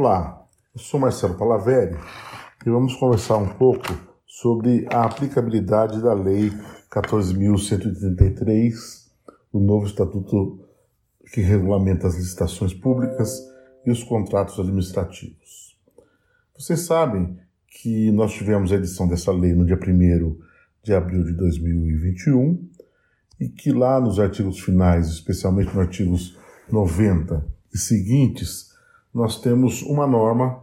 Olá, 0.00 0.46
eu 0.72 0.80
sou 0.80 1.00
Marcelo 1.00 1.34
Palaveri 1.34 1.96
e 2.64 2.70
vamos 2.70 2.94
conversar 2.94 3.36
um 3.36 3.48
pouco 3.48 3.88
sobre 4.24 4.86
a 4.92 5.02
aplicabilidade 5.02 6.00
da 6.00 6.14
Lei 6.14 6.52
14.133, 6.88 8.74
o 9.52 9.58
novo 9.58 9.86
estatuto 9.86 10.64
que 11.32 11.40
regulamenta 11.40 12.06
as 12.06 12.14
licitações 12.14 12.72
públicas 12.72 13.42
e 13.84 13.90
os 13.90 14.04
contratos 14.04 14.60
administrativos. 14.60 15.76
Vocês 16.56 16.78
sabem 16.82 17.36
que 17.66 18.12
nós 18.12 18.32
tivemos 18.32 18.70
a 18.70 18.76
edição 18.76 19.08
dessa 19.08 19.32
lei 19.32 19.52
no 19.52 19.66
dia 19.66 19.74
1 19.74 20.38
de 20.80 20.94
abril 20.94 21.24
de 21.24 21.32
2021 21.32 22.68
e 23.40 23.48
que 23.48 23.72
lá 23.72 24.00
nos 24.00 24.20
artigos 24.20 24.60
finais, 24.60 25.08
especialmente 25.08 25.74
nos 25.74 25.78
artigos 25.78 26.38
90 26.70 27.44
e 27.74 27.78
seguintes, 27.78 28.67
nós 29.18 29.40
temos 29.40 29.82
uma 29.82 30.06
norma 30.06 30.62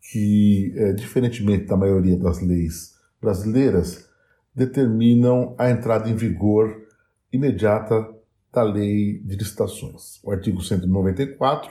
que, 0.00 0.72
é, 0.76 0.92
diferentemente 0.92 1.66
da 1.66 1.76
maioria 1.76 2.16
das 2.16 2.40
leis 2.40 2.94
brasileiras, 3.20 4.08
determinam 4.54 5.56
a 5.58 5.68
entrada 5.68 6.08
em 6.08 6.14
vigor 6.14 6.86
imediata 7.32 8.08
da 8.52 8.62
lei 8.62 9.18
de 9.18 9.36
licitações. 9.36 10.22
O 10.22 10.30
artigo 10.30 10.62
194, 10.62 11.70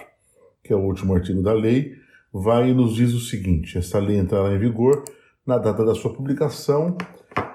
que 0.62 0.74
é 0.74 0.76
o 0.76 0.82
último 0.82 1.16
artigo 1.16 1.42
da 1.42 1.54
lei, 1.54 1.94
vai 2.34 2.70
e 2.70 2.74
nos 2.74 2.96
diz 2.96 3.14
o 3.14 3.22
seguinte: 3.22 3.78
essa 3.78 3.98
lei 3.98 4.18
entrará 4.18 4.54
em 4.54 4.60
vigor 4.60 5.06
na 5.48 5.58
data 5.58 5.86
da 5.86 5.96
sua 5.96 6.14
publicação, 6.14 6.98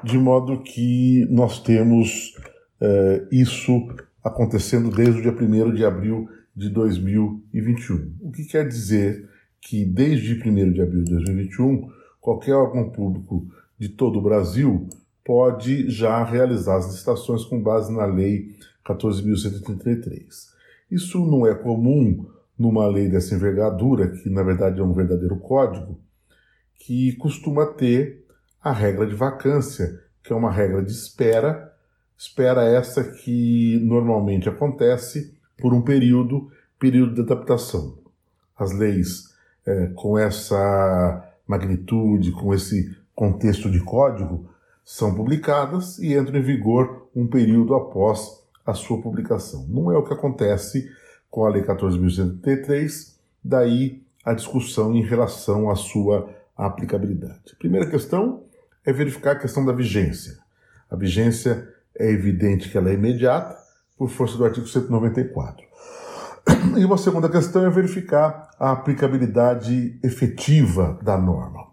de 0.03 0.17
modo 0.17 0.63
que 0.63 1.27
nós 1.29 1.63
temos 1.63 2.35
é, 2.81 3.29
isso 3.31 3.87
acontecendo 4.25 4.91
desde 4.91 5.21
o 5.21 5.23
dia 5.23 5.33
1 5.33 5.75
de 5.75 5.85
abril 5.85 6.29
de 6.61 6.69
2021. 6.69 8.17
O 8.21 8.31
que 8.31 8.45
quer 8.45 8.69
dizer 8.69 9.27
que 9.63 9.83
desde 9.83 10.35
1 10.35 10.73
de 10.73 10.83
abril 10.83 11.03
de 11.03 11.11
2021, 11.13 11.91
qualquer 12.21 12.55
órgão 12.55 12.91
público 12.91 13.47
de 13.79 13.89
todo 13.89 14.19
o 14.19 14.23
Brasil 14.23 14.87
pode 15.25 15.89
já 15.89 16.23
realizar 16.23 16.77
as 16.77 16.87
licitações 16.87 17.45
com 17.45 17.63
base 17.63 17.91
na 17.91 18.05
Lei 18.05 18.55
14.133. 18.87 20.51
Isso 20.91 21.25
não 21.25 21.47
é 21.47 21.55
comum 21.55 22.27
numa 22.59 22.87
lei 22.87 23.09
dessa 23.09 23.35
envergadura, 23.35 24.09
que 24.09 24.29
na 24.29 24.43
verdade 24.43 24.81
é 24.81 24.85
um 24.85 24.93
verdadeiro 24.93 25.39
código, 25.39 25.99
que 26.75 27.17
costuma 27.17 27.65
ter 27.65 28.27
a 28.61 28.71
regra 28.71 29.07
de 29.07 29.15
vacância, 29.15 29.99
que 30.23 30.31
é 30.31 30.37
uma 30.37 30.51
regra 30.51 30.83
de 30.83 30.91
espera, 30.91 31.73
espera 32.19 32.65
essa 32.65 33.03
que 33.03 33.81
normalmente 33.83 34.47
acontece 34.47 35.40
por 35.61 35.73
um 35.75 35.83
período, 35.83 36.51
período 36.79 37.15
de 37.15 37.21
adaptação. 37.21 37.99
As 38.59 38.73
leis 38.73 39.35
é, 39.67 39.87
com 39.95 40.19
essa 40.19 41.25
magnitude, 41.47 42.33
com 42.33 42.55
esse 42.55 42.97
contexto 43.15 43.71
de 43.71 43.81
código, 43.81 44.49
são 44.85 45.15
publicadas 45.15 45.99
e 45.99 46.17
entram 46.17 46.39
em 46.39 46.43
vigor 46.43 47.09
um 47.15 47.27
período 47.27 47.75
após 47.75 48.43
a 48.65 48.75
sua 48.75 49.01
publicação. 49.01 49.67
Não 49.69 49.93
é 49.93 49.97
o 49.97 50.05
que 50.05 50.13
acontece 50.13 50.91
com 51.31 51.45
a 51.45 51.51
Lei 51.51 51.63
14.133, 51.63 53.15
daí 53.43 54.03
a 54.25 54.33
discussão 54.33 54.95
em 54.95 55.03
relação 55.03 55.71
à 55.71 55.77
sua 55.77 56.29
aplicabilidade. 56.57 57.53
A 57.53 57.57
primeira 57.57 57.89
questão 57.89 58.43
é 58.85 58.93
verificar 58.93 59.33
a 59.33 59.39
questão 59.39 59.65
da 59.65 59.73
vigência. 59.73 60.39
A 60.91 60.97
vigência 60.97 61.69
é 61.97 62.11
evidente 62.11 62.69
que 62.69 62.77
ela 62.77 62.91
é 62.91 62.95
imediata, 62.95 63.60
por 64.01 64.09
força 64.09 64.39
do 64.39 64.47
artigo 64.47 64.67
194. 64.67 65.63
E 66.79 66.83
uma 66.87 66.97
segunda 66.97 67.29
questão 67.29 67.67
é 67.67 67.69
verificar 67.69 68.49
a 68.59 68.73
aplicabilidade 68.73 70.01
efetiva 70.03 70.99
da 71.03 71.19
norma. 71.19 71.67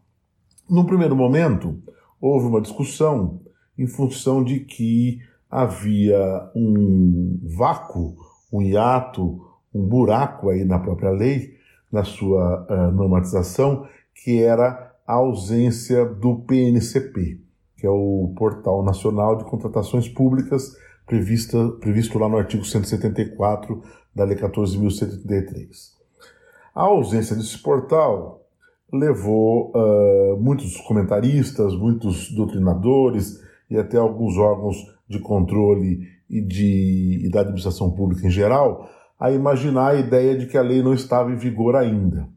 Num 0.69 0.83
primeiro 0.83 1.15
momento, 1.15 1.81
houve 2.19 2.47
uma 2.47 2.59
discussão 2.59 3.39
em 3.77 3.87
função 3.87 4.43
de 4.43 4.59
que 4.59 5.21
havia 5.49 6.51
um 6.53 7.39
vácuo, 7.43 8.17
um 8.51 8.61
hiato, 8.61 9.41
um 9.73 9.87
buraco 9.87 10.49
aí 10.49 10.65
na 10.65 10.79
própria 10.79 11.11
lei, 11.11 11.55
na 11.89 12.03
sua 12.03 12.67
uh, 12.69 12.91
normatização, 12.91 13.87
que 14.13 14.43
era 14.43 14.93
a 15.07 15.13
ausência 15.13 16.03
do 16.03 16.39
PNCP, 16.39 17.39
que 17.77 17.87
é 17.87 17.89
o 17.89 18.33
Portal 18.35 18.83
Nacional 18.83 19.37
de 19.37 19.45
Contratações 19.45 20.09
Públicas, 20.09 20.75
prevista, 21.07 21.69
previsto 21.79 22.19
lá 22.19 22.27
no 22.27 22.37
artigo 22.37 22.63
174 22.63 23.81
da 24.13 24.25
Lei 24.25 24.37
14.133. 24.37 25.95
A 26.75 26.83
ausência 26.83 27.35
desse 27.35 27.57
portal 27.57 28.45
levou 28.93 29.71
uh, 29.73 30.37
muitos 30.39 30.77
comentaristas, 30.81 31.73
muitos 31.73 32.31
doutrinadores 32.31 33.41
e 33.69 33.77
até 33.77 33.97
alguns 33.97 34.37
órgãos 34.37 34.77
de 35.07 35.19
controle 35.19 36.07
e, 36.29 36.41
de, 36.41 37.21
e 37.25 37.29
da 37.29 37.41
administração 37.41 37.91
pública 37.91 38.27
em 38.27 38.29
geral 38.29 38.89
a 39.19 39.31
imaginar 39.31 39.87
a 39.87 39.99
ideia 39.99 40.37
de 40.37 40.45
que 40.45 40.57
a 40.57 40.61
lei 40.61 40.83
não 40.83 40.93
estava 40.93 41.31
em 41.31 41.35
vigor 41.35 41.75
ainda. 41.75 42.27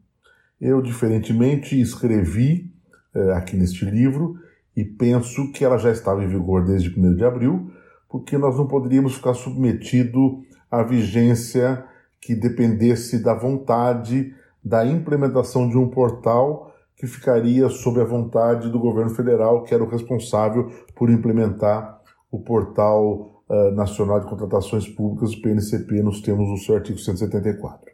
Eu, 0.59 0.81
diferentemente, 0.81 1.79
escrevi 1.79 2.71
uh, 3.15 3.31
aqui 3.33 3.55
neste 3.55 3.85
livro 3.85 4.35
e 4.75 4.83
penso 4.83 5.51
que 5.51 5.63
ela 5.63 5.77
já 5.77 5.91
estava 5.91 6.23
em 6.23 6.27
vigor 6.27 6.65
desde 6.65 6.97
1 6.97 7.15
de 7.15 7.23
abril, 7.23 7.71
porque 8.11 8.37
nós 8.37 8.57
não 8.57 8.67
poderíamos 8.67 9.15
ficar 9.15 9.33
submetido 9.33 10.43
à 10.69 10.83
vigência 10.83 11.85
que 12.19 12.35
dependesse 12.35 13.23
da 13.23 13.33
vontade 13.33 14.35
da 14.63 14.85
implementação 14.85 15.67
de 15.67 15.77
um 15.77 15.87
portal 15.87 16.71
que 16.95 17.07
ficaria 17.07 17.67
sob 17.69 17.99
a 17.99 18.03
vontade 18.03 18.69
do 18.69 18.77
governo 18.77 19.09
federal, 19.09 19.63
que 19.63 19.73
era 19.73 19.83
o 19.83 19.89
responsável 19.89 20.69
por 20.93 21.09
implementar 21.09 21.99
o 22.29 22.39
portal 22.39 23.43
uh, 23.49 23.71
nacional 23.71 24.19
de 24.19 24.27
contratações 24.27 24.87
públicas, 24.87 25.33
o 25.33 25.41
PNCP, 25.41 26.03
nos 26.03 26.21
termos 26.21 26.47
do 26.49 26.63
seu 26.63 26.75
artigo 26.75 26.99
174. 26.99 27.91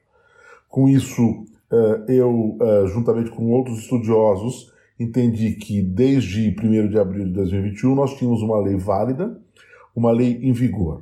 Com 0.67 0.89
isso, 0.89 1.23
uh, 1.23 2.11
eu, 2.11 2.57
uh, 2.59 2.88
juntamente 2.88 3.29
com 3.29 3.50
outros 3.51 3.79
estudiosos, 3.79 4.73
entendi 5.00 5.53
que 5.53 5.81
desde 5.81 6.53
1 6.61 6.89
de 6.89 7.00
abril 7.00 7.25
de 7.27 7.31
2021 7.31 7.95
nós 7.95 8.13
tínhamos 8.16 8.41
uma 8.41 8.59
lei 8.59 8.75
válida, 8.75 9.39
uma 9.97 10.12
lei 10.12 10.40
em 10.44 10.53
vigor. 10.53 11.02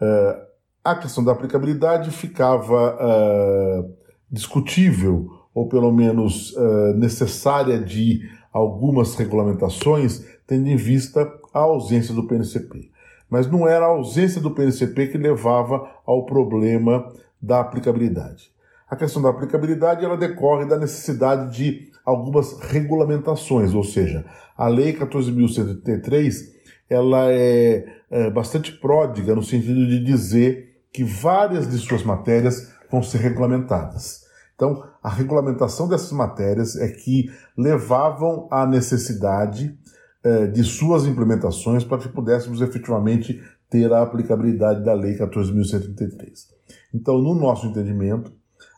Uh, 0.00 0.46
a 0.82 0.94
questão 0.94 1.22
da 1.22 1.32
aplicabilidade 1.32 2.10
ficava 2.10 2.96
uh, 2.96 3.94
discutível, 4.30 5.30
ou 5.54 5.68
pelo 5.68 5.92
menos 5.92 6.52
uh, 6.52 6.94
necessária 6.94 7.78
de 7.78 8.22
algumas 8.50 9.14
regulamentações, 9.16 10.24
tendo 10.46 10.66
em 10.66 10.76
vista 10.76 11.30
a 11.52 11.58
ausência 11.58 12.14
do 12.14 12.26
PNCP. 12.26 12.90
Mas 13.28 13.50
não 13.50 13.68
era 13.68 13.84
a 13.84 13.88
ausência 13.88 14.40
do 14.40 14.52
PNCP 14.52 15.08
que 15.08 15.18
levava 15.18 15.86
ao 16.06 16.24
problema 16.24 17.12
da 17.42 17.60
aplicabilidade. 17.60 18.50
A 18.88 18.96
questão 18.96 19.20
da 19.20 19.28
aplicabilidade 19.28 20.04
ela 20.04 20.16
decorre 20.16 20.64
da 20.64 20.78
necessidade 20.78 21.54
de 21.54 21.90
algumas 22.04 22.58
regulamentações, 22.60 23.74
ou 23.74 23.84
seja, 23.84 24.24
a 24.56 24.68
Lei 24.68 24.94
14.133 24.94 26.55
ela 26.88 27.30
é, 27.32 27.84
é 28.10 28.30
bastante 28.30 28.72
pródiga 28.72 29.34
no 29.34 29.42
sentido 29.42 29.86
de 29.86 30.02
dizer 30.02 30.82
que 30.92 31.04
várias 31.04 31.68
de 31.68 31.76
suas 31.78 32.02
matérias 32.02 32.72
vão 32.90 33.02
ser 33.02 33.18
regulamentadas. 33.18 34.24
Então, 34.54 34.82
a 35.02 35.10
regulamentação 35.10 35.86
dessas 35.86 36.12
matérias 36.12 36.76
é 36.76 36.88
que 36.88 37.30
levavam 37.56 38.48
à 38.50 38.66
necessidade 38.66 39.78
é, 40.24 40.46
de 40.46 40.64
suas 40.64 41.04
implementações 41.04 41.84
para 41.84 41.98
que 41.98 42.08
pudéssemos 42.08 42.62
efetivamente 42.62 43.40
ter 43.68 43.92
a 43.92 44.02
aplicabilidade 44.02 44.82
da 44.84 44.94
Lei 44.94 45.16
14.133. 45.16 46.48
Então, 46.94 47.18
no 47.18 47.34
nosso 47.34 47.66
entendimento, 47.66 48.32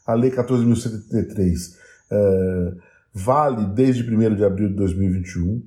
a 0.06 0.15
Lei 0.15 0.31
14.133 0.31 1.77
é, 2.11 2.73
vale 3.15 3.67
desde 3.67 4.03
1 4.03 4.35
de 4.35 4.44
abril 4.44 4.69
de 4.69 4.75
2021, 4.75 5.62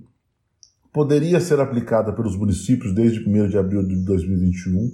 poderia 0.94 1.40
ser 1.40 1.60
aplicada 1.60 2.12
pelos 2.14 2.38
municípios 2.38 2.94
desde 2.94 3.28
1 3.28 3.50
de 3.50 3.58
abril 3.58 3.84
de 3.84 3.96
2021. 4.04 4.92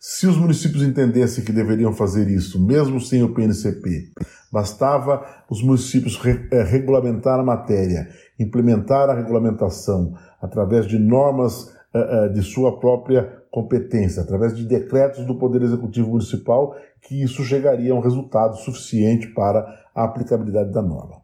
Se 0.00 0.26
os 0.26 0.36
municípios 0.36 0.82
entendessem 0.82 1.44
que 1.44 1.52
deveriam 1.52 1.92
fazer 1.92 2.28
isso, 2.28 2.62
mesmo 2.62 3.00
sem 3.00 3.22
o 3.22 3.32
PNCP, 3.32 4.10
bastava 4.52 5.24
os 5.48 5.62
municípios 5.62 6.16
re 6.18 6.46
é, 6.50 6.62
regulamentar 6.62 7.40
a 7.40 7.44
matéria, 7.44 8.08
implementar 8.38 9.08
a 9.08 9.14
regulamentação 9.14 10.14
através 10.40 10.86
de 10.86 10.98
normas 10.98 11.72
uh, 11.94 12.26
uh, 12.26 12.32
de 12.32 12.42
sua 12.42 12.78
própria 12.78 13.44
competência, 13.50 14.22
através 14.22 14.54
de 14.54 14.66
decretos 14.66 15.24
do 15.24 15.38
Poder 15.38 15.62
Executivo 15.62 16.10
Municipal, 16.10 16.76
que 17.00 17.22
isso 17.22 17.42
chegaria 17.44 17.92
a 17.92 17.96
um 17.96 18.00
resultado 18.00 18.56
suficiente 18.56 19.28
para 19.28 19.64
a 19.94 20.04
aplicabilidade 20.04 20.72
da 20.72 20.82
norma. 20.82 21.22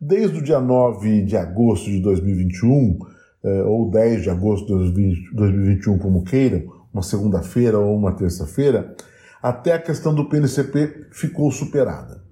Desde 0.00 0.38
o 0.38 0.42
dia 0.42 0.60
9 0.60 1.24
de 1.24 1.36
agosto 1.36 1.90
de 1.90 2.00
2021, 2.00 2.98
eh, 3.44 3.62
ou 3.62 3.90
10 3.90 4.22
de 4.22 4.30
agosto 4.30 4.66
de 4.66 5.30
2021, 5.32 5.98
como 5.98 6.22
queiram, 6.22 6.62
uma 6.92 7.02
segunda-feira 7.02 7.78
ou 7.78 7.96
uma 7.96 8.12
terça-feira, 8.12 8.94
até 9.42 9.72
a 9.72 9.78
questão 9.80 10.14
do 10.14 10.28
PNCP 10.28 11.08
ficou 11.10 11.50
superada. 11.50 12.22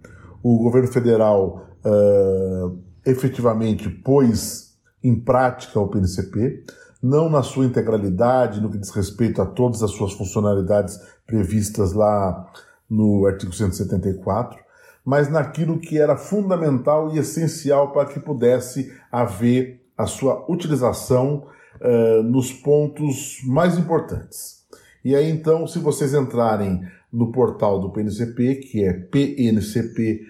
o 0.43 0.57
governo 0.59 0.89
federal 0.89 1.67
uh, 1.85 2.79
efetivamente 3.05 3.91
pôs 3.91 4.75
em 5.03 5.19
prática 5.19 5.79
o 5.81 5.89
PNCP, 5.89 6.65
não 7.03 7.29
na 7.29 7.43
sua 7.43 7.67
integralidade, 7.67 8.61
no 8.61 8.71
que 8.71 8.79
diz 8.79 8.91
respeito 8.91 9.43
a 9.43 9.47
todas 9.47 9.83
as 9.83 9.91
suas 9.91 10.13
funcionalidades 10.13 10.99
previstas 11.27 11.93
lá 11.93 12.51
no 12.89 13.27
artigo 13.27 13.53
174, 13.53 14.59
mas 15.05 15.29
naquilo 15.29 15.81
que 15.81 15.99
era 15.99 16.17
fundamental 16.17 17.15
e 17.15 17.19
essencial 17.19 17.93
para 17.93 18.09
que 18.09 18.21
pudesse 18.21 18.93
haver 19.11 19.80
a 20.01 20.07
sua 20.07 20.45
utilização 20.49 21.47
uh, 21.81 22.23
nos 22.23 22.53
pontos 22.53 23.41
mais 23.47 23.79
importantes. 23.79 24.65
E 25.05 25.15
aí 25.15 25.31
então, 25.31 25.67
se 25.67 25.79
vocês 25.79 26.15
entrarem 26.15 26.83
no 27.13 27.31
portal 27.33 27.79
do 27.81 27.91
PNCP, 27.91 28.57
que 28.57 28.85
é 28.85 28.93
pncp.gov.br, 28.93 30.21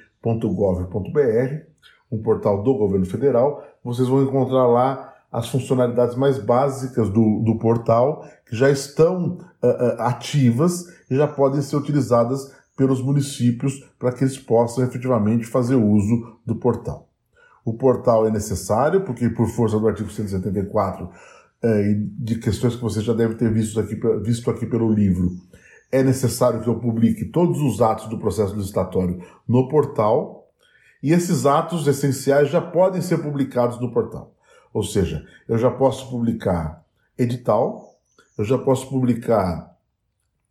um 2.11 2.19
portal 2.23 2.63
do 2.63 2.75
governo 2.75 3.07
federal, 3.07 3.65
vocês 3.85 4.09
vão 4.09 4.23
encontrar 4.23 4.67
lá 4.67 5.15
as 5.31 5.49
funcionalidades 5.49 6.17
mais 6.17 6.39
básicas 6.39 7.09
do, 7.09 7.41
do 7.41 7.57
portal, 7.59 8.25
que 8.47 8.57
já 8.57 8.69
estão 8.69 9.39
uh, 9.63 9.67
uh, 9.67 10.01
ativas 10.01 10.87
e 11.09 11.15
já 11.17 11.29
podem 11.29 11.63
ser 11.63 11.77
utilizadas 11.77 12.53
pelos 12.77 13.01
municípios 13.01 13.89
para 13.99 14.13
que 14.13 14.25
eles 14.25 14.39
possam 14.39 14.83
efetivamente 14.83 15.47
fazer 15.47 15.77
uso 15.77 16.39
do 16.45 16.57
portal. 16.57 17.10
O 17.65 17.75
portal 17.75 18.27
é 18.27 18.31
necessário, 18.31 19.03
porque 19.03 19.29
por 19.29 19.49
força 19.49 19.79
do 19.79 19.87
artigo 19.87 20.11
174 20.11 21.11
eh, 21.63 21.97
de 22.19 22.37
questões 22.37 22.75
que 22.75 22.83
você 22.83 23.01
já 23.01 23.13
deve 23.13 23.35
ter 23.35 23.53
visto 23.53 23.79
aqui, 23.79 23.99
visto 24.23 24.51
aqui 24.51 24.67
pelo 24.67 24.91
livro, 24.91 25.37
é 25.93 26.03
necessário 26.03 26.63
que 26.63 26.69
eu 26.69 26.79
publique 26.79 27.27
todos 27.27 27.61
os 27.61 27.83
atos 27.83 28.09
do 28.09 28.19
processo 28.19 28.57
licitatório 28.57 29.21
no 29.47 29.69
portal, 29.69 30.49
e 31.03 31.13
esses 31.13 31.47
atos 31.47 31.87
essenciais 31.87 32.51
já 32.51 32.61
podem 32.61 33.01
ser 33.01 33.19
publicados 33.19 33.81
no 33.81 33.91
portal. 33.91 34.35
Ou 34.73 34.83
seja, 34.83 35.25
eu 35.49 35.59
já 35.59 35.71
posso 35.71 36.09
publicar 36.11 36.85
edital, 37.19 37.99
eu 38.39 38.45
já 38.45 38.57
posso 38.57 38.89
publicar 38.89 39.77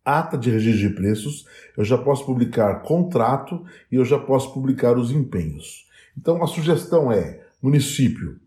ata 0.04 0.36
de 0.36 0.50
registro 0.50 0.88
de 0.88 0.94
preços, 0.94 1.46
eu 1.76 1.84
já 1.84 1.96
posso 1.96 2.24
publicar 2.24 2.82
contrato 2.82 3.64
e 3.90 3.96
eu 3.96 4.04
já 4.04 4.18
posso 4.18 4.52
publicar 4.52 4.96
os 4.98 5.10
empenhos. 5.10 5.88
Então 6.16 6.42
a 6.42 6.46
sugestão 6.46 7.10
é: 7.10 7.40
município, 7.62 8.38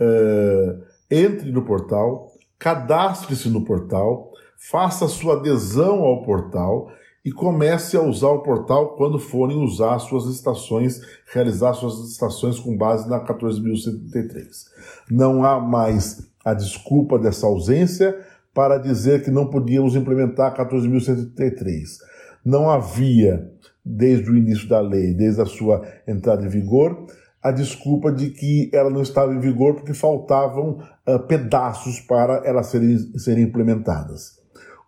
uh, 0.00 0.82
entre 1.10 1.50
no 1.50 1.64
portal, 1.64 2.32
cadastre-se 2.58 3.48
no 3.48 3.64
portal, 3.64 4.32
faça 4.56 5.08
sua 5.08 5.34
adesão 5.34 6.00
ao 6.00 6.22
portal 6.22 6.90
e 7.24 7.30
comece 7.30 7.96
a 7.96 8.02
usar 8.02 8.28
o 8.28 8.42
portal 8.42 8.96
quando 8.96 9.18
forem 9.18 9.62
usar 9.62 9.98
suas 9.98 10.26
estações, 10.26 11.00
realizar 11.32 11.74
suas 11.74 12.10
estações 12.10 12.58
com 12.58 12.76
base 12.76 13.08
na 13.08 13.24
14.133. 13.24 14.66
Não 15.10 15.44
há 15.44 15.60
mais 15.60 16.30
a 16.44 16.54
desculpa 16.54 17.18
dessa 17.18 17.46
ausência 17.46 18.18
para 18.54 18.78
dizer 18.78 19.22
que 19.22 19.30
não 19.30 19.46
podíamos 19.46 19.94
implementar 19.94 20.56
14.133. 20.56 21.98
Não 22.44 22.70
havia, 22.70 23.52
desde 23.84 24.30
o 24.30 24.36
início 24.36 24.68
da 24.68 24.80
lei, 24.80 25.14
desde 25.14 25.40
a 25.40 25.46
sua 25.46 25.86
entrada 26.06 26.44
em 26.44 26.48
vigor, 26.48 27.06
a 27.42 27.50
desculpa 27.50 28.12
de 28.12 28.30
que 28.30 28.70
ela 28.72 28.90
não 28.90 29.02
estava 29.02 29.32
em 29.32 29.40
vigor 29.40 29.74
porque 29.74 29.94
faltavam 29.94 30.78
uh, 31.08 31.18
pedaços 31.26 32.00
para 32.00 32.42
elas 32.44 32.66
serem, 32.66 32.98
serem 33.18 33.44
implementadas. 33.44 34.38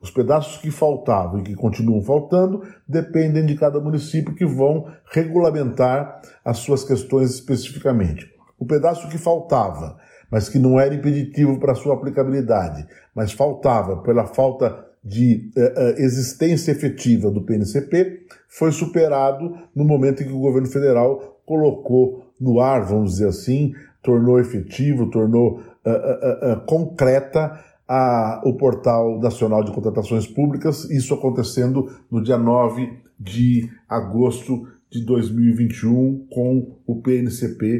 Os 0.02 0.10
pedaços 0.10 0.60
que 0.60 0.70
faltavam 0.70 1.40
e 1.40 1.44
que 1.44 1.54
continuam 1.54 2.02
faltando 2.02 2.62
dependem 2.86 3.46
de 3.46 3.54
cada 3.54 3.80
município 3.80 4.34
que 4.34 4.44
vão 4.44 4.86
regulamentar 5.12 6.20
as 6.44 6.58
suas 6.58 6.84
questões 6.84 7.30
especificamente. 7.30 8.28
O 8.58 8.66
pedaço 8.66 9.08
que 9.08 9.16
faltava, 9.16 9.96
mas 10.30 10.48
que 10.48 10.58
não 10.58 10.78
era 10.78 10.94
impeditivo 10.94 11.58
para 11.58 11.74
sua 11.74 11.94
aplicabilidade, 11.94 12.86
mas 13.14 13.32
faltava 13.32 14.02
pela 14.02 14.26
falta 14.26 14.86
de 15.04 15.50
uh, 15.56 16.00
existência 16.00 16.72
efetiva 16.72 17.30
do 17.30 17.42
PNCP, 17.42 18.26
foi 18.52 18.70
superado 18.70 19.56
no 19.74 19.84
momento 19.84 20.22
em 20.22 20.26
que 20.26 20.32
o 20.32 20.38
governo 20.38 20.68
federal 20.68 21.40
colocou 21.46 22.32
no 22.38 22.60
ar, 22.60 22.84
vamos 22.84 23.12
dizer 23.12 23.28
assim, 23.28 23.72
tornou 24.02 24.38
efetivo, 24.38 25.10
tornou 25.10 25.60
uh, 25.86 26.60
concreta 26.66 27.58
a, 27.88 28.42
o 28.44 28.54
Portal 28.54 29.18
Nacional 29.20 29.64
de 29.64 29.72
Contratações 29.72 30.26
Públicas, 30.26 30.84
isso 30.90 31.14
acontecendo 31.14 31.90
no 32.10 32.22
dia 32.22 32.36
9 32.36 32.92
de 33.18 33.70
agosto 33.88 34.68
de 34.90 35.02
2021 35.04 36.26
com 36.30 36.76
o 36.86 37.00
pncp.gov.br. 37.00 37.72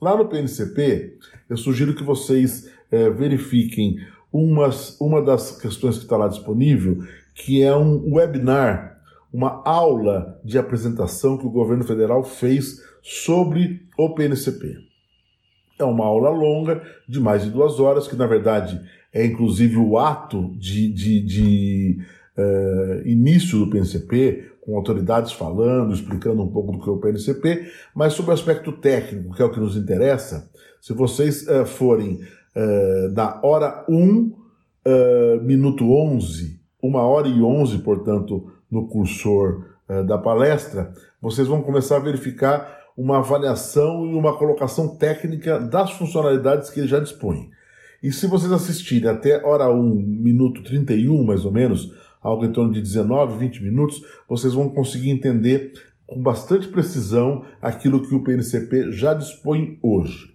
Lá 0.00 0.16
no 0.16 0.26
PNCP, 0.26 1.18
eu 1.50 1.56
sugiro 1.58 1.94
que 1.94 2.02
vocês 2.02 2.70
é, 2.90 3.10
verifiquem 3.10 3.96
umas, 4.32 4.98
uma 5.00 5.20
das 5.20 5.60
questões 5.60 5.98
que 5.98 6.04
está 6.04 6.16
lá 6.16 6.28
disponível, 6.28 7.02
que 7.40 7.62
é 7.62 7.74
um 7.74 8.12
webinar, 8.12 9.00
uma 9.32 9.62
aula 9.64 10.38
de 10.44 10.58
apresentação 10.58 11.38
que 11.38 11.46
o 11.46 11.50
governo 11.50 11.84
federal 11.84 12.22
fez 12.22 12.82
sobre 13.02 13.86
o 13.98 14.14
PNCP. 14.14 14.76
É 15.78 15.84
uma 15.84 16.04
aula 16.04 16.28
longa, 16.28 16.82
de 17.08 17.18
mais 17.18 17.42
de 17.42 17.50
duas 17.50 17.80
horas, 17.80 18.06
que 18.06 18.14
na 18.14 18.26
verdade 18.26 18.78
é 19.12 19.24
inclusive 19.24 19.78
o 19.78 19.96
ato 19.98 20.54
de, 20.58 20.92
de, 20.92 21.20
de 21.22 21.98
uh, 22.36 23.08
início 23.08 23.58
do 23.58 23.70
PNCP, 23.70 24.50
com 24.60 24.76
autoridades 24.76 25.32
falando, 25.32 25.94
explicando 25.94 26.42
um 26.42 26.48
pouco 26.48 26.72
do 26.72 26.80
que 26.80 26.88
é 26.90 26.92
o 26.92 26.98
PNCP, 26.98 27.70
mas 27.94 28.12
sobre 28.12 28.32
o 28.32 28.34
aspecto 28.34 28.70
técnico, 28.72 29.34
que 29.34 29.40
é 29.40 29.44
o 29.44 29.50
que 29.50 29.58
nos 29.58 29.76
interessa, 29.76 30.50
se 30.80 30.92
vocês 30.92 31.46
uh, 31.48 31.64
forem 31.64 32.20
uh, 32.54 33.14
da 33.14 33.40
hora 33.42 33.84
1, 33.88 34.38
minuto 35.42 35.84
11, 35.92 36.59
uma 36.82 37.02
hora 37.02 37.28
e 37.28 37.42
11, 37.42 37.78
portanto, 37.78 38.50
no 38.70 38.86
cursor 38.88 39.64
da 40.06 40.16
palestra, 40.16 40.92
vocês 41.20 41.48
vão 41.48 41.62
começar 41.62 41.96
a 41.96 42.00
verificar 42.00 42.78
uma 42.96 43.18
avaliação 43.18 44.06
e 44.06 44.14
uma 44.14 44.36
colocação 44.36 44.96
técnica 44.96 45.58
das 45.58 45.92
funcionalidades 45.92 46.70
que 46.70 46.80
ele 46.80 46.88
já 46.88 47.00
dispõe. 47.00 47.50
E 48.02 48.12
se 48.12 48.26
vocês 48.26 48.52
assistirem 48.52 49.08
até 49.10 49.44
hora 49.44 49.70
1, 49.70 49.94
minuto 49.94 50.62
31, 50.62 51.22
mais 51.24 51.44
ou 51.44 51.52
menos, 51.52 51.92
algo 52.22 52.44
em 52.44 52.52
torno 52.52 52.72
de 52.72 52.80
19, 52.80 53.38
20 53.38 53.62
minutos, 53.62 54.02
vocês 54.28 54.54
vão 54.54 54.68
conseguir 54.68 55.10
entender 55.10 55.72
com 56.06 56.22
bastante 56.22 56.68
precisão 56.68 57.44
aquilo 57.60 58.06
que 58.06 58.14
o 58.14 58.22
PNCP 58.22 58.92
já 58.92 59.14
dispõe 59.14 59.78
hoje. 59.82 60.34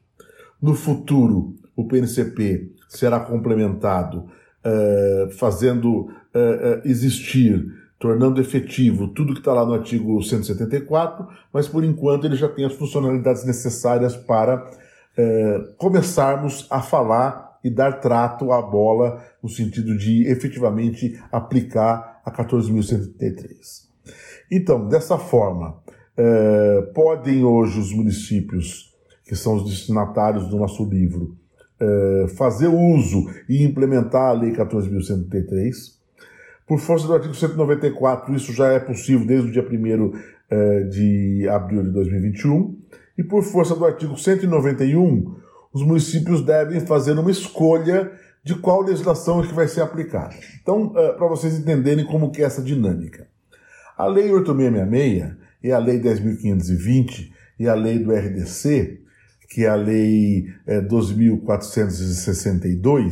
No 0.61 0.73
futuro, 0.73 1.55
o 1.75 1.87
PNCP 1.87 2.71
será 2.87 3.19
complementado, 3.19 4.29
uh, 4.65 5.29
fazendo 5.31 6.07
uh, 6.07 6.81
existir 6.83 7.65
tornando 7.97 8.41
efetivo 8.41 9.07
tudo 9.07 9.33
que 9.33 9.39
está 9.39 9.53
lá 9.53 9.65
no 9.65 9.73
artigo 9.73 10.21
174, 10.21 11.27
mas 11.51 11.67
por 11.67 11.83
enquanto 11.83 12.25
ele 12.25 12.35
já 12.35 12.49
tem 12.49 12.65
as 12.65 12.73
funcionalidades 12.73 13.45
necessárias 13.45 14.15
para 14.15 14.69
começarmos 15.77 16.67
a 16.69 16.81
falar 16.81 17.57
e 17.63 17.69
dar 17.69 18.01
trato 18.01 18.51
à 18.51 18.61
bola 18.61 19.23
no 19.41 19.47
sentido 19.47 19.97
de 19.97 20.27
efetivamente 20.27 21.17
aplicar 21.31 22.21
a 22.25 22.29
14.133. 22.29 23.47
Então, 24.51 24.89
dessa 24.89 25.17
forma, 25.17 25.77
podem 26.93 27.45
hoje 27.45 27.79
os 27.79 27.93
municípios, 27.93 28.93
que 29.23 29.37
são 29.37 29.55
os 29.55 29.69
destinatários 29.69 30.49
do 30.49 30.57
nosso 30.57 30.83
livro, 30.83 31.37
é, 31.79 32.27
fazer 32.29 32.67
uso 32.67 33.29
e 33.49 33.63
implementar 33.63 34.29
a 34.29 34.33
Lei 34.33 34.51
14.133 34.51 35.95
por 36.67 36.79
força 36.79 37.05
do 37.05 37.13
artigo 37.13 37.35
194, 37.35 38.33
isso 38.35 38.51
já 38.51 38.69
é 38.69 38.79
possível 38.79 39.25
desde 39.25 39.49
o 39.49 39.51
dia 39.51 39.61
1 39.61 40.13
eh, 40.49 40.79
de 40.83 41.47
abril 41.47 41.83
de 41.83 41.91
2021. 41.91 42.75
E 43.17 43.23
por 43.23 43.43
força 43.43 43.75
do 43.75 43.85
artigo 43.85 44.17
191, 44.17 45.35
os 45.71 45.83
municípios 45.83 46.41
devem 46.41 46.79
fazer 46.79 47.11
uma 47.19 47.29
escolha 47.29 48.11
de 48.43 48.55
qual 48.55 48.81
legislação 48.81 49.43
é 49.43 49.47
que 49.47 49.53
vai 49.53 49.67
ser 49.67 49.81
aplicada. 49.81 50.33
Então, 50.59 50.91
eh, 50.95 51.13
para 51.13 51.27
vocês 51.27 51.55
entenderem 51.57 52.03
como 52.03 52.31
que 52.31 52.41
é 52.41 52.45
essa 52.45 52.63
dinâmica. 52.63 53.27
A 53.95 54.07
Lei 54.07 54.31
8666 54.31 55.35
e 55.63 55.71
a 55.71 55.77
Lei 55.77 55.99
10.520 55.99 57.31
e 57.59 57.67
a 57.67 57.75
Lei 57.75 57.99
do 57.99 58.11
RDC, 58.11 59.01
que 59.55 59.63
é 59.63 59.69
a 59.69 59.75
Lei 59.75 60.47
12.462, 60.67 63.07
eh, 63.07 63.11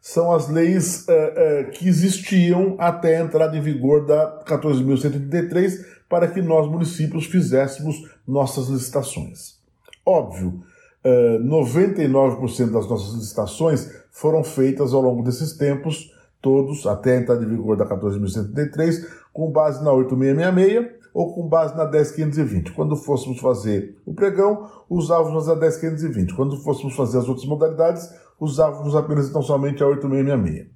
são 0.00 0.32
as 0.32 0.48
leis 0.48 1.06
uh, 1.06 1.12
uh, 1.12 1.70
que 1.70 1.86
existiam 1.86 2.74
até 2.76 3.18
a 3.18 3.24
entrada 3.24 3.56
em 3.56 3.60
vigor 3.60 4.04
da 4.04 4.42
14.133 4.44 5.86
para 6.08 6.26
que 6.26 6.42
nós, 6.42 6.68
municípios, 6.68 7.26
fizéssemos 7.26 8.02
nossas 8.26 8.66
licitações. 8.66 9.60
Óbvio, 10.04 10.60
uh, 11.04 11.38
99% 11.44 12.72
das 12.72 12.88
nossas 12.88 13.14
licitações 13.14 13.88
foram 14.10 14.42
feitas 14.42 14.92
ao 14.92 15.00
longo 15.00 15.22
desses 15.22 15.52
tempos, 15.52 16.12
todos 16.42 16.84
até 16.84 17.16
a 17.16 17.20
entrada 17.20 17.44
em 17.44 17.48
vigor 17.48 17.76
da 17.76 17.86
14.133, 17.86 19.06
com 19.32 19.52
base 19.52 19.84
na 19.84 19.92
8666, 19.92 20.96
ou 21.16 21.32
com 21.32 21.48
base 21.48 21.74
na 21.74 21.86
10520. 21.86 22.72
Quando 22.72 22.94
fôssemos 22.94 23.40
fazer 23.40 23.96
o 24.04 24.12
pregão, 24.12 24.68
usávamos 24.86 25.48
a 25.48 25.54
10520. 25.54 26.34
Quando 26.34 26.62
fôssemos 26.62 26.94
fazer 26.94 27.16
as 27.16 27.26
outras 27.26 27.46
modalidades, 27.46 28.06
usávamos 28.38 28.94
apenas 28.94 29.30
então 29.30 29.40
somente 29.40 29.82
a 29.82 29.86
8666. 29.86 30.66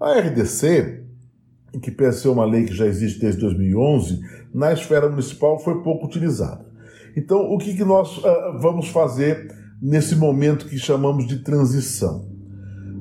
A 0.00 0.20
RDC, 0.20 1.04
que 1.82 1.90
pensa 1.90 2.20
ser 2.20 2.28
uma 2.28 2.44
lei 2.44 2.64
que 2.64 2.72
já 2.72 2.86
existe 2.86 3.18
desde 3.18 3.40
2011, 3.40 4.20
na 4.54 4.72
esfera 4.72 5.08
municipal 5.08 5.58
foi 5.58 5.82
pouco 5.82 6.06
utilizada. 6.06 6.64
Então, 7.16 7.40
o 7.40 7.58
que, 7.58 7.74
que 7.74 7.84
nós 7.84 8.18
uh, 8.18 8.60
vamos 8.60 8.86
fazer 8.86 9.52
nesse 9.82 10.14
momento 10.14 10.66
que 10.66 10.78
chamamos 10.78 11.26
de 11.26 11.42
transição? 11.42 12.30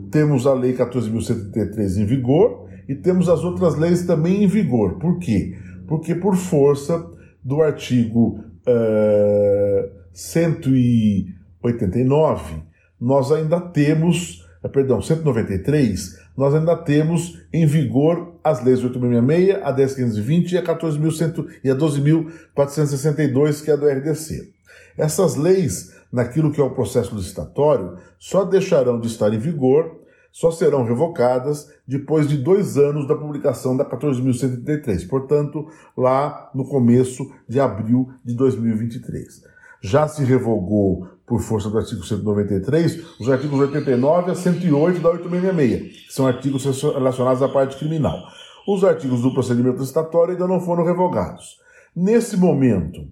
Temos 0.09 0.47
a 0.47 0.53
Lei 0.55 0.75
14.133 0.75 2.01
em 2.01 2.05
vigor 2.05 2.67
e 2.89 2.95
temos 2.95 3.29
as 3.29 3.43
outras 3.43 3.75
leis 3.75 4.03
também 4.03 4.43
em 4.43 4.47
vigor. 4.47 4.97
Por 4.97 5.19
quê? 5.19 5.55
Porque, 5.91 6.15
por 6.15 6.35
força 6.37 7.05
do 7.43 7.61
artigo 7.61 8.41
uh, 8.65 9.91
189, 10.13 12.63
nós 12.97 13.29
ainda 13.29 13.59
temos, 13.59 14.47
uh, 14.63 14.69
perdão, 14.69 15.01
193, 15.01 16.17
nós 16.37 16.55
ainda 16.55 16.77
temos 16.77 17.43
em 17.51 17.65
vigor 17.65 18.35
as 18.41 18.63
leis 18.63 18.81
8.666, 18.81 19.59
a 19.61 19.75
10.520 19.75 20.51
e 20.53 20.57
a 20.57 20.63
14.100 20.63 21.47
e 21.61 21.69
a 21.69 21.75
12.462, 21.75 23.61
que 23.61 23.69
é 23.69 23.75
do 23.75 23.85
RDC. 23.85 24.49
Essas 24.97 25.35
leis, 25.35 25.93
naquilo 26.09 26.53
que 26.53 26.61
é 26.61 26.63
o 26.63 26.71
processo 26.71 27.13
licitatório, 27.13 27.97
só 28.17 28.45
deixarão 28.45 28.97
de 28.97 29.07
estar 29.07 29.33
em 29.33 29.39
vigor, 29.39 29.99
só 30.31 30.51
serão 30.51 30.83
revocadas 30.83 31.69
depois 31.87 32.27
de 32.27 32.37
dois 32.37 32.77
anos 32.77 33.07
da 33.07 33.15
publicação 33.15 33.75
da 33.75 33.83
14.133, 33.83 35.07
portanto, 35.07 35.67
lá 35.95 36.49
no 36.55 36.65
começo 36.65 37.31
de 37.47 37.59
abril 37.59 38.09
de 38.23 38.33
2023 38.35 39.51
já 39.81 40.07
se 40.07 40.23
revogou 40.23 41.07
por 41.25 41.41
força 41.41 41.69
do 41.69 41.77
artigo 41.77 42.05
193 42.05 43.19
os 43.19 43.27
artigos 43.29 43.59
89 43.59 44.31
a 44.31 44.35
108 44.35 44.99
da 45.01 45.09
866, 45.09 46.07
que 46.07 46.13
são 46.13 46.27
artigos 46.27 46.63
relacionados 46.83 47.41
à 47.41 47.49
parte 47.49 47.77
criminal. 47.77 48.21
Os 48.67 48.83
artigos 48.83 49.21
do 49.21 49.33
procedimento 49.33 49.79
licitatório 49.79 50.33
ainda 50.33 50.47
não 50.47 50.61
foram 50.61 50.85
revogados. 50.85 51.57
Nesse 51.95 52.37
momento, 52.37 53.07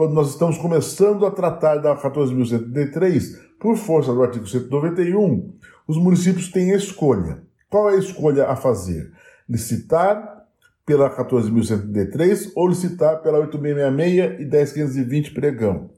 quando 0.00 0.14
nós 0.14 0.30
estamos 0.30 0.56
começando 0.56 1.26
a 1.26 1.30
tratar 1.30 1.76
da 1.76 1.94
14.133, 1.94 3.38
por 3.58 3.76
força 3.76 4.10
do 4.10 4.22
artigo 4.22 4.46
191, 4.46 5.52
os 5.86 5.98
municípios 5.98 6.50
têm 6.50 6.70
escolha. 6.70 7.42
Qual 7.68 7.90
é 7.90 7.96
a 7.96 7.98
escolha 7.98 8.46
a 8.46 8.56
fazer? 8.56 9.12
Licitar 9.46 10.46
pela 10.86 11.14
14.133 11.14 12.50
ou 12.56 12.68
licitar 12.68 13.20
pela 13.20 13.46
8.666 13.46 14.40
e 14.40 14.46
10.520 14.46 15.34
pregão. 15.34 15.90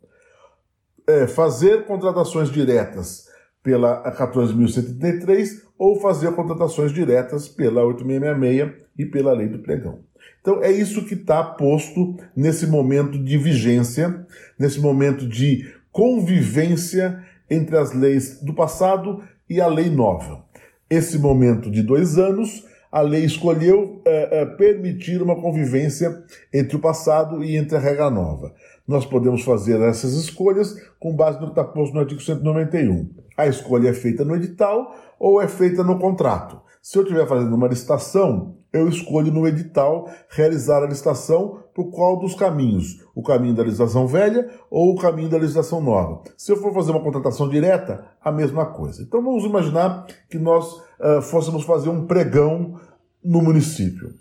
É, 1.06 1.28
fazer 1.28 1.86
contratações 1.86 2.50
diretas 2.50 3.28
pela 3.62 4.02
14.133 4.16 5.62
ou 5.78 6.00
fazer 6.00 6.34
contratações 6.34 6.90
diretas 6.90 7.46
pela 7.46 7.82
8.666 7.82 8.74
e 8.98 9.06
pela 9.06 9.32
lei 9.32 9.46
do 9.46 9.60
pregão. 9.60 10.00
Então 10.40 10.62
é 10.62 10.70
isso 10.70 11.04
que 11.04 11.14
está 11.14 11.42
posto 11.42 12.16
nesse 12.34 12.66
momento 12.66 13.18
de 13.18 13.38
vigência, 13.38 14.26
nesse 14.58 14.80
momento 14.80 15.26
de 15.26 15.72
convivência 15.90 17.22
entre 17.48 17.76
as 17.76 17.92
leis 17.92 18.40
do 18.40 18.54
passado 18.54 19.22
e 19.48 19.60
a 19.60 19.66
lei 19.66 19.90
nova. 19.90 20.44
Esse 20.88 21.18
momento 21.18 21.70
de 21.70 21.82
dois 21.82 22.18
anos 22.18 22.64
a 22.92 23.00
lei 23.00 23.24
escolheu 23.24 24.02
é, 24.04 24.42
é, 24.42 24.44
permitir 24.44 25.22
uma 25.22 25.40
convivência 25.40 26.22
entre 26.52 26.76
o 26.76 26.78
passado 26.78 27.42
e 27.42 27.56
entre 27.56 27.74
a 27.74 27.80
regra 27.80 28.10
nova. 28.10 28.52
Nós 28.86 29.06
podemos 29.06 29.42
fazer 29.42 29.80
essas 29.80 30.12
escolhas 30.12 30.76
com 31.00 31.16
base 31.16 31.40
no 31.40 31.46
que 31.46 31.52
está 31.52 31.64
posto 31.64 31.94
no 31.94 32.00
artigo 32.00 32.20
191. 32.20 33.08
A 33.34 33.46
escolha 33.46 33.88
é 33.88 33.94
feita 33.94 34.26
no 34.26 34.36
edital 34.36 34.94
ou 35.18 35.40
é 35.40 35.48
feita 35.48 35.82
no 35.82 35.98
contrato. 35.98 36.60
Se 36.82 36.98
eu 36.98 37.02
estiver 37.02 37.26
fazendo 37.26 37.54
uma 37.54 37.68
licitação, 37.68 38.56
eu 38.72 38.88
escolho 38.88 39.32
no 39.32 39.46
edital 39.46 40.10
realizar 40.28 40.82
a 40.82 40.86
licitação 40.86 41.62
por 41.74 41.90
qual 41.90 42.18
dos 42.18 42.34
caminhos? 42.34 43.00
O 43.14 43.22
caminho 43.22 43.54
da 43.54 43.62
legislação 43.62 44.06
velha 44.06 44.48
ou 44.70 44.92
o 44.92 44.98
caminho 44.98 45.28
da 45.28 45.38
legislação 45.38 45.80
nova? 45.80 46.22
Se 46.36 46.52
eu 46.52 46.56
for 46.56 46.72
fazer 46.72 46.90
uma 46.90 47.02
contratação 47.02 47.48
direta, 47.48 48.04
a 48.22 48.32
mesma 48.32 48.66
coisa. 48.66 49.02
Então 49.02 49.22
vamos 49.22 49.44
imaginar 49.44 50.06
que 50.30 50.38
nós 50.38 50.72
uh, 51.00 51.20
fôssemos 51.22 51.64
fazer 51.64 51.88
um 51.88 52.06
pregão 52.06 52.80
no 53.22 53.42
município. 53.42 54.14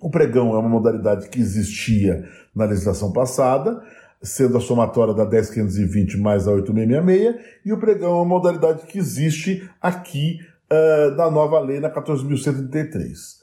O 0.00 0.10
pregão 0.10 0.54
é 0.54 0.58
uma 0.58 0.68
modalidade 0.68 1.28
que 1.28 1.40
existia 1.40 2.28
na 2.54 2.64
legislação 2.64 3.12
passada, 3.12 3.82
sendo 4.22 4.56
a 4.56 4.60
somatória 4.60 5.14
da 5.14 5.26
10.520 5.26 6.18
mais 6.18 6.46
a 6.46 6.52
8.666, 6.52 7.34
e 7.64 7.72
o 7.72 7.78
pregão 7.78 8.10
é 8.10 8.14
uma 8.14 8.24
modalidade 8.24 8.86
que 8.86 8.98
existe 8.98 9.68
aqui 9.80 10.38
uh, 10.70 11.16
na 11.16 11.30
nova 11.30 11.58
lei, 11.58 11.80
na 11.80 11.90
14.133. 11.90 13.37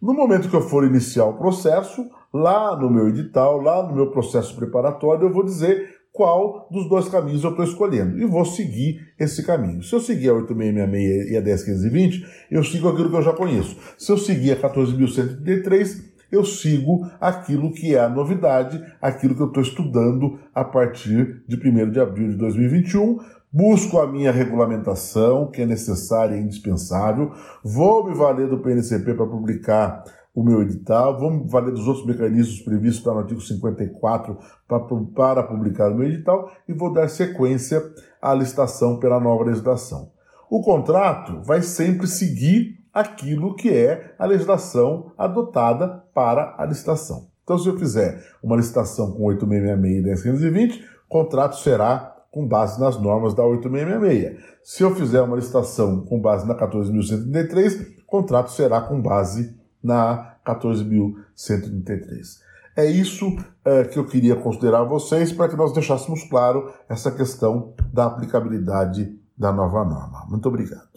No 0.00 0.14
momento 0.14 0.48
que 0.48 0.54
eu 0.54 0.60
for 0.60 0.84
iniciar 0.84 1.24
o 1.24 1.36
processo, 1.36 2.08
lá 2.32 2.76
no 2.76 2.88
meu 2.88 3.08
edital, 3.08 3.60
lá 3.60 3.82
no 3.82 3.96
meu 3.96 4.12
processo 4.12 4.54
preparatório, 4.54 5.24
eu 5.24 5.32
vou 5.32 5.44
dizer 5.44 5.98
qual 6.12 6.68
dos 6.70 6.88
dois 6.88 7.08
caminhos 7.08 7.42
eu 7.42 7.50
estou 7.50 7.64
escolhendo 7.64 8.16
e 8.16 8.24
vou 8.24 8.44
seguir 8.44 9.12
esse 9.18 9.44
caminho. 9.44 9.82
Se 9.82 9.92
eu 9.92 10.00
seguir 10.00 10.28
a 10.28 10.34
8666 10.34 11.30
e 11.32 11.36
a 11.36 11.40
10520, 11.40 12.26
eu 12.48 12.62
sigo 12.62 12.88
aquilo 12.88 13.10
que 13.10 13.16
eu 13.16 13.22
já 13.22 13.32
conheço. 13.32 13.76
Se 13.98 14.12
eu 14.12 14.18
seguir 14.18 14.52
a 14.52 14.56
14.133, 14.56 16.08
eu 16.30 16.44
sigo 16.44 17.04
aquilo 17.20 17.72
que 17.72 17.94
é 17.94 18.00
a 18.00 18.08
novidade, 18.08 18.80
aquilo 19.00 19.34
que 19.34 19.42
eu 19.42 19.48
estou 19.48 19.62
estudando 19.62 20.38
a 20.54 20.64
partir 20.64 21.42
de 21.48 21.56
1 21.56 21.90
de 21.90 21.98
abril 21.98 22.28
de 22.28 22.36
2021, 22.36 23.18
busco 23.52 23.98
a 23.98 24.06
minha 24.06 24.30
regulamentação, 24.30 25.50
que 25.50 25.62
é 25.62 25.66
necessária 25.66 26.36
e 26.36 26.40
indispensável, 26.40 27.32
vou 27.64 28.06
me 28.06 28.14
valer 28.14 28.48
do 28.48 28.58
PNCP 28.58 29.14
para 29.14 29.26
publicar 29.26 30.04
o 30.34 30.42
meu 30.42 30.62
edital, 30.62 31.18
vamos 31.18 31.50
valer 31.50 31.72
dos 31.72 31.88
outros 31.88 32.06
mecanismos 32.06 32.60
previstos 32.60 33.04
no 33.04 33.18
artigo 33.18 33.40
54 33.40 34.38
para, 34.68 34.78
para 35.14 35.42
publicar 35.42 35.90
o 35.90 35.96
meu 35.96 36.06
edital 36.06 36.50
e 36.68 36.72
vou 36.72 36.92
dar 36.92 37.08
sequência 37.08 37.82
à 38.22 38.34
licitação 38.34 39.00
pela 39.00 39.18
nova 39.18 39.44
legislação. 39.44 40.12
O 40.48 40.62
contrato 40.62 41.42
vai 41.42 41.60
sempre 41.62 42.06
seguir 42.06 42.78
aquilo 42.92 43.56
que 43.56 43.68
é 43.68 44.14
a 44.18 44.26
legislação 44.26 45.12
adotada 45.18 46.04
para 46.14 46.54
a 46.56 46.64
licitação. 46.64 47.28
Então, 47.42 47.58
se 47.58 47.68
eu 47.68 47.78
fizer 47.78 48.22
uma 48.42 48.56
licitação 48.56 49.12
com 49.12 49.24
8666 49.24 50.24
e 50.24 50.38
10520, 50.38 50.84
o 51.06 51.08
contrato 51.08 51.56
será 51.56 52.17
com 52.30 52.46
base 52.46 52.80
nas 52.80 53.00
normas 53.00 53.34
da 53.34 53.44
8666. 53.44 54.58
Se 54.62 54.82
eu 54.82 54.94
fizer 54.94 55.22
uma 55.22 55.36
licitação 55.36 56.04
com 56.04 56.20
base 56.20 56.46
na 56.46 56.54
14.133, 56.54 58.02
o 58.02 58.06
contrato 58.06 58.50
será 58.50 58.80
com 58.80 59.00
base 59.00 59.56
na 59.82 60.36
14.133. 60.46 62.46
É 62.76 62.86
isso 62.86 63.36
é, 63.64 63.84
que 63.84 63.98
eu 63.98 64.06
queria 64.06 64.36
considerar 64.36 64.84
vocês 64.84 65.32
para 65.32 65.48
que 65.48 65.56
nós 65.56 65.72
deixássemos 65.72 66.22
claro 66.24 66.72
essa 66.88 67.10
questão 67.10 67.74
da 67.92 68.06
aplicabilidade 68.06 69.18
da 69.36 69.52
nova 69.52 69.84
norma. 69.84 70.26
Muito 70.28 70.48
obrigado. 70.48 70.87